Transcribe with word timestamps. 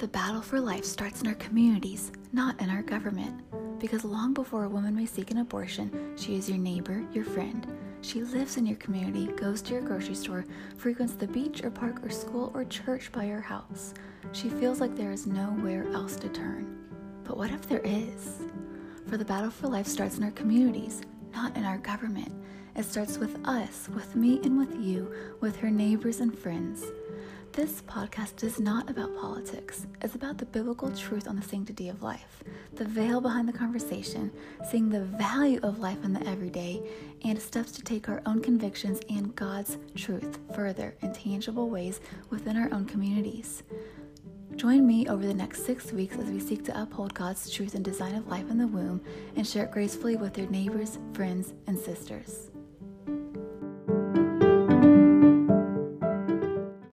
The 0.00 0.08
battle 0.08 0.40
for 0.40 0.58
life 0.58 0.86
starts 0.86 1.20
in 1.20 1.26
our 1.26 1.34
communities, 1.34 2.10
not 2.32 2.58
in 2.58 2.70
our 2.70 2.80
government. 2.80 3.38
Because 3.78 4.02
long 4.02 4.32
before 4.32 4.64
a 4.64 4.68
woman 4.70 4.96
may 4.96 5.04
seek 5.04 5.30
an 5.30 5.36
abortion, 5.36 6.14
she 6.16 6.36
is 6.36 6.48
your 6.48 6.56
neighbor, 6.56 7.04
your 7.12 7.26
friend. 7.26 7.66
She 8.00 8.22
lives 8.22 8.56
in 8.56 8.64
your 8.64 8.78
community, 8.78 9.26
goes 9.26 9.60
to 9.60 9.74
your 9.74 9.82
grocery 9.82 10.14
store, 10.14 10.46
frequents 10.78 11.12
the 11.12 11.26
beach 11.26 11.62
or 11.62 11.70
park 11.70 12.02
or 12.02 12.08
school 12.08 12.50
or 12.54 12.64
church 12.64 13.12
by 13.12 13.24
your 13.24 13.42
house. 13.42 13.92
She 14.32 14.48
feels 14.48 14.80
like 14.80 14.96
there 14.96 15.12
is 15.12 15.26
nowhere 15.26 15.86
else 15.92 16.16
to 16.16 16.30
turn. 16.30 16.78
But 17.22 17.36
what 17.36 17.50
if 17.50 17.68
there 17.68 17.82
is? 17.84 18.38
For 19.06 19.18
the 19.18 19.24
battle 19.26 19.50
for 19.50 19.68
life 19.68 19.86
starts 19.86 20.16
in 20.16 20.24
our 20.24 20.30
communities, 20.30 21.02
not 21.32 21.56
in 21.56 21.64
our 21.64 21.78
government. 21.78 22.32
It 22.76 22.84
starts 22.84 23.18
with 23.18 23.36
us, 23.46 23.88
with 23.94 24.16
me 24.16 24.40
and 24.44 24.58
with 24.58 24.74
you, 24.80 25.12
with 25.40 25.56
her 25.56 25.70
neighbors 25.70 26.20
and 26.20 26.36
friends. 26.36 26.84
This 27.52 27.82
podcast 27.82 28.44
is 28.44 28.60
not 28.60 28.88
about 28.88 29.16
politics. 29.16 29.86
It's 30.00 30.14
about 30.14 30.38
the 30.38 30.46
biblical 30.46 30.90
truth 30.92 31.26
on 31.26 31.34
the 31.34 31.42
sanctity 31.42 31.88
of 31.88 32.00
life, 32.00 32.44
the 32.74 32.84
veil 32.84 33.20
behind 33.20 33.48
the 33.48 33.52
conversation, 33.52 34.30
seeing 34.70 34.88
the 34.88 35.04
value 35.04 35.58
of 35.64 35.80
life 35.80 36.02
in 36.04 36.12
the 36.12 36.24
everyday, 36.28 36.80
and 37.24 37.40
steps 37.40 37.72
to 37.72 37.82
take 37.82 38.08
our 38.08 38.22
own 38.24 38.40
convictions 38.40 39.00
and 39.10 39.34
God's 39.34 39.78
truth 39.96 40.38
further 40.54 40.94
in 41.02 41.12
tangible 41.12 41.68
ways 41.68 42.00
within 42.30 42.56
our 42.56 42.72
own 42.72 42.84
communities. 42.84 43.64
Join 44.60 44.86
me 44.86 45.08
over 45.08 45.26
the 45.26 45.32
next 45.32 45.64
six 45.64 45.90
weeks 45.90 46.18
as 46.18 46.26
we 46.26 46.38
seek 46.38 46.62
to 46.66 46.82
uphold 46.82 47.14
God's 47.14 47.48
truth 47.48 47.74
and 47.74 47.82
design 47.82 48.14
of 48.14 48.28
life 48.28 48.50
in 48.50 48.58
the 48.58 48.66
womb 48.66 49.00
and 49.34 49.46
share 49.46 49.64
it 49.64 49.70
gracefully 49.70 50.16
with 50.16 50.36
your 50.36 50.50
neighbors, 50.50 50.98
friends, 51.14 51.54
and 51.66 51.78
sisters. 51.78 52.50